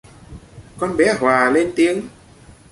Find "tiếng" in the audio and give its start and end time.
1.75-2.07